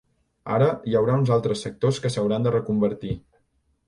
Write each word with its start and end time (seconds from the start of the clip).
Ara, 0.53 0.69
hi 0.91 0.95
haurà 0.99 1.17
uns 1.19 1.31
altres 1.35 1.61
sectors 1.65 1.99
que 2.05 2.11
s’hauran 2.13 2.47
de 2.47 2.55
reconvertir. 2.57 3.13